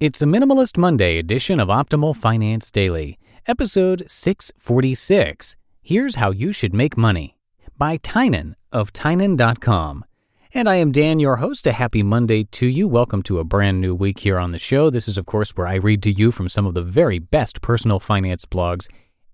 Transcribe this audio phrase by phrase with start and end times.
[0.00, 5.56] It's a Minimalist Monday edition of Optimal Finance Daily, episode 646.
[5.82, 7.36] Here's How You Should Make Money
[7.76, 10.04] by Tynan of Tynan.com.
[10.54, 11.66] And I am Dan, your host.
[11.66, 12.86] A happy Monday to you.
[12.86, 14.88] Welcome to a brand new week here on the show.
[14.88, 17.60] This is, of course, where I read to you from some of the very best
[17.60, 18.86] personal finance blogs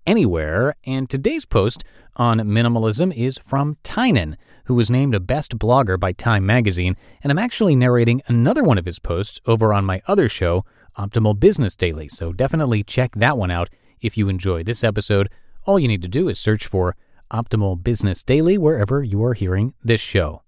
[0.05, 0.75] anywhere.
[0.85, 1.83] And today's post
[2.15, 6.95] on minimalism is from Tynan, who was named a best blogger by Time magazine.
[7.23, 10.65] And I'm actually narrating another one of his posts over on my other show,
[10.97, 12.07] Optimal Business Daily.
[12.07, 13.69] So definitely check that one out
[14.01, 15.29] if you enjoy this episode.
[15.65, 16.95] All you need to do is search for
[17.31, 20.43] Optimal Business Daily wherever you are hearing this show.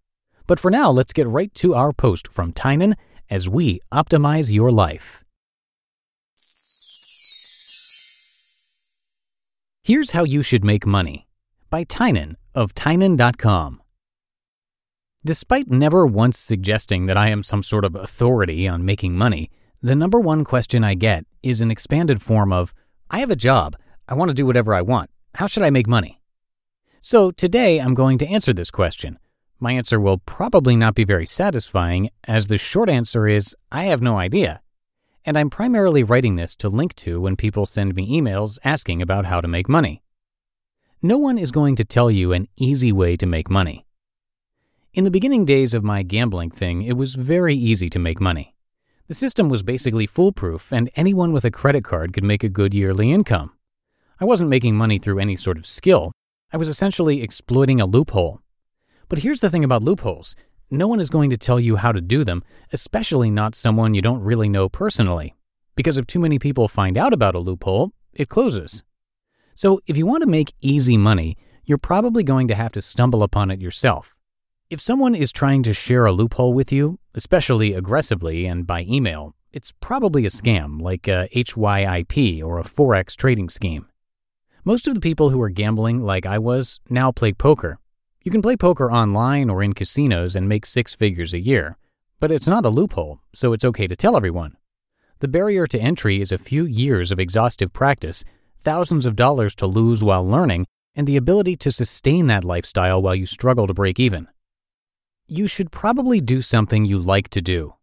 [0.45, 2.95] But for now, let's get right to our post from Tynan
[3.29, 5.25] as we optimize your life.
[9.87, 11.29] Here's How You Should Make Money
[11.69, 13.81] by Tynan of Tynan.com.
[15.23, 19.49] Despite never once suggesting that I am some sort of authority on making money,
[19.81, 22.73] the number one question I get is an expanded form of
[23.09, 23.77] I have a job,
[24.09, 25.09] I want to do whatever I want.
[25.35, 26.21] How should I make money?
[26.99, 29.17] So today I'm going to answer this question.
[29.57, 34.01] My answer will probably not be very satisfying, as the short answer is I have
[34.01, 34.59] no idea
[35.27, 39.25] and I'm primarily writing this to link to when people send me emails asking about
[39.25, 40.01] how to make money.
[41.01, 43.85] No one is going to tell you an easy way to make money.
[44.93, 48.55] In the beginning days of my gambling thing, it was very easy to make money.
[49.09, 52.73] The system was basically foolproof, and anyone with a credit card could make a good
[52.73, 53.51] yearly income.
[54.21, 56.13] I wasn't making money through any sort of skill.
[56.53, 58.39] I was essentially exploiting a loophole.
[59.09, 60.35] But here's the thing about loopholes
[60.69, 64.01] no one is going to tell you how to do them, especially not someone you
[64.01, 65.35] don't really know personally.
[65.75, 68.83] Because if too many people find out about a loophole, it closes.
[69.53, 73.23] So if you want to make easy money, you're probably going to have to stumble
[73.23, 74.15] upon it yourself.
[74.69, 79.33] If someone is trying to share a loophole with you, especially aggressively and by email,
[79.53, 83.87] it's probably a scam like a HYIP or a Forex trading scheme.
[84.65, 87.79] Most of the people who are gambling like I was now play poker,
[88.27, 91.77] you can play poker online or in casinos and make six figures a year,
[92.19, 94.57] but it's not a loophole, so it's okay to tell everyone.
[95.19, 98.25] The barrier to entry is a few years of exhaustive practice,
[98.59, 103.15] thousands of dollars to lose while learning, and the ability to sustain that lifestyle while
[103.15, 104.27] you struggle to break even.
[105.29, 107.75] You should probably do something you like to do.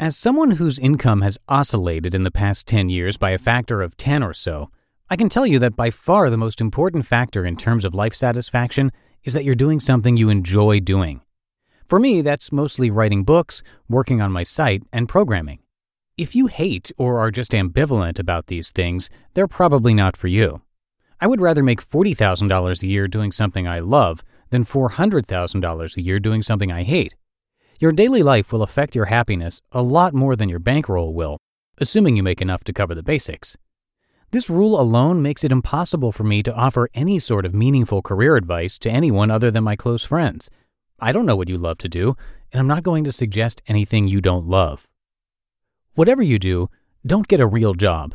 [0.00, 3.96] As someone whose income has oscillated in the past 10 years by a factor of
[3.96, 4.72] 10 or so,
[5.08, 8.16] I can tell you that by far the most important factor in terms of life
[8.16, 8.90] satisfaction
[9.24, 11.20] is that you're doing something you enjoy doing.
[11.86, 15.58] For me, that's mostly writing books, working on my site, and programming.
[16.16, 20.62] If you hate or are just ambivalent about these things, they're probably not for you.
[21.20, 26.18] I would rather make $40,000 a year doing something I love than $400,000 a year
[26.18, 27.14] doing something I hate.
[27.78, 31.38] Your daily life will affect your happiness a lot more than your bankroll will,
[31.78, 33.56] assuming you make enough to cover the basics.
[34.32, 38.36] This rule alone makes it impossible for me to offer any sort of meaningful career
[38.36, 40.48] advice to anyone other than my close friends.
[40.98, 42.16] I don't know what you love to do,
[42.50, 44.88] and I'm not going to suggest anything you don't love.
[45.96, 46.70] Whatever you do,
[47.04, 48.14] don't get a real job.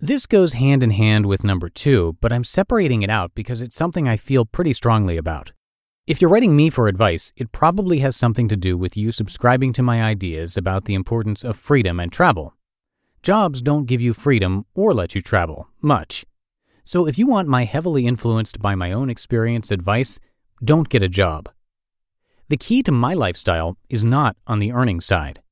[0.00, 3.76] This goes hand in hand with number two, but I'm separating it out because it's
[3.76, 5.52] something I feel pretty strongly about.
[6.06, 9.74] If you're writing me for advice, it probably has something to do with you subscribing
[9.74, 12.54] to my ideas about the importance of freedom and travel.
[13.22, 16.24] Jobs don't give you freedom or let you travel much.
[16.84, 20.20] So if you want my heavily influenced by my own experience advice,
[20.64, 21.48] don't get a job.
[22.48, 25.42] The key to my lifestyle is not on the earning side.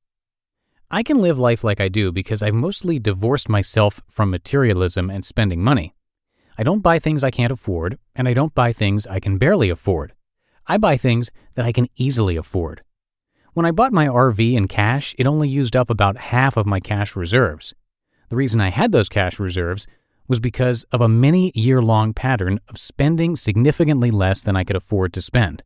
[0.89, 5.23] I can live life like I do because I've mostly divorced myself from materialism and
[5.23, 5.93] spending money.
[6.57, 9.69] I don't buy things I can't afford, and I don't buy things I can barely
[9.69, 10.13] afford.
[10.65, 12.81] I buy things that I can easily afford.
[13.57, 16.79] When I bought my RV in cash, it only used up about half of my
[16.79, 17.73] cash reserves.
[18.29, 19.87] The reason I had those cash reserves
[20.27, 24.75] was because of a many year long pattern of spending significantly less than I could
[24.75, 25.63] afford to spend.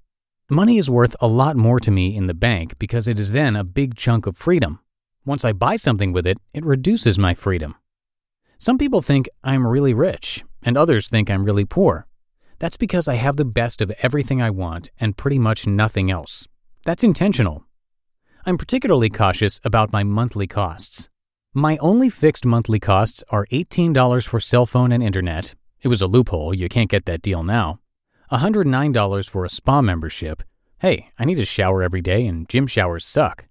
[0.50, 3.58] Money is worth a lot more to me in the bank because it is then
[3.58, 4.80] a big chunk of freedom.
[5.26, 7.76] Once I buy something with it, it reduces my freedom.
[8.58, 12.08] Some people think I'm really rich, and others think I'm really poor.
[12.58, 16.48] That's because I have the best of everything I want and pretty much nothing else.
[16.86, 17.66] That's intentional.
[18.44, 21.10] I'm particularly cautious about my monthly costs.
[21.54, 25.54] My only fixed monthly costs are $18 for cell phone and internet.
[25.82, 27.80] It was a loophole, you can't get that deal now.
[28.32, 30.42] $109 for a spa membership.
[30.80, 33.46] Hey, I need a shower every day and gym showers suck.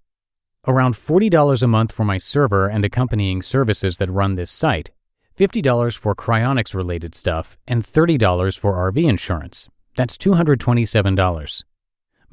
[0.67, 4.91] Around $40 a month for my server and accompanying services that run this site.
[5.39, 9.69] $50 for cryonics related stuff, and $30 for RV insurance.
[9.95, 11.63] That's $227.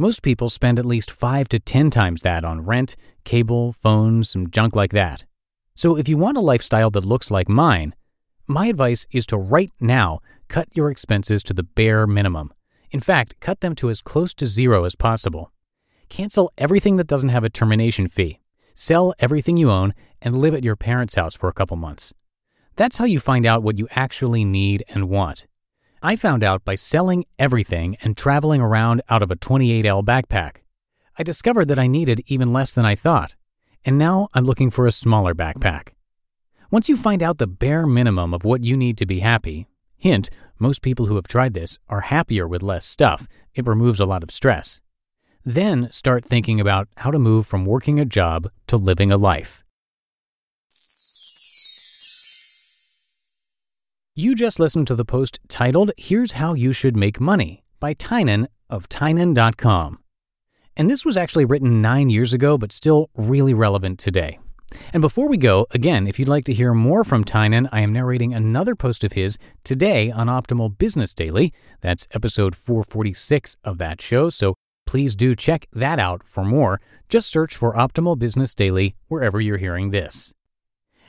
[0.00, 4.52] Most people spend at least 5 to 10 times that on rent, cable, phones, and
[4.52, 5.24] junk like that.
[5.74, 7.96] So if you want a lifestyle that looks like mine,
[8.46, 12.52] my advice is to right now cut your expenses to the bare minimum.
[12.92, 15.50] In fact, cut them to as close to zero as possible.
[16.08, 18.38] Cancel everything that doesn't have a termination fee.
[18.74, 22.14] Sell everything you own and live at your parents' house for a couple months.
[22.76, 25.48] That's how you find out what you actually need and want.
[26.00, 30.58] I found out by selling everything and traveling around out of a 28L backpack.
[31.18, 33.34] I discovered that I needed even less than I thought,
[33.84, 35.88] and now I'm looking for a smaller backpack.
[36.70, 39.66] Once you find out the bare minimum of what you need to be happy,
[39.96, 40.30] hint,
[40.60, 44.22] most people who have tried this are happier with less stuff, it removes a lot
[44.22, 44.80] of stress.
[45.44, 49.64] Then start thinking about how to move from working a job to living a life.
[54.20, 58.48] You just listened to the post titled Here's How You Should Make Money by Tynan
[58.68, 60.00] of Tynan.com.
[60.76, 64.40] And this was actually written nine years ago, but still really relevant today.
[64.92, 67.92] And before we go, again, if you'd like to hear more from Tynan, I am
[67.92, 71.52] narrating another post of his today on Optimal Business Daily.
[71.80, 74.54] That's episode 446 of that show, so
[74.84, 76.80] please do check that out for more.
[77.08, 80.34] Just search for Optimal Business Daily wherever you're hearing this.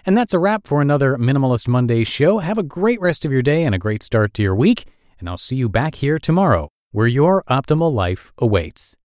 [0.05, 2.39] And that's a wrap for another Minimalist Monday show.
[2.39, 4.85] Have a great rest of your day and a great start to your week.
[5.19, 8.95] And I'll see you back here tomorrow, where your optimal life awaits.